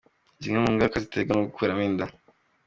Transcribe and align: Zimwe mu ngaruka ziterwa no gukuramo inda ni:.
Zimwe 0.41 0.59
mu 0.63 0.69
ngaruka 0.73 0.97
ziterwa 1.03 1.31
no 1.33 1.43
gukuramo 1.47 1.81
inda 1.87 2.05
ni:. 2.07 2.13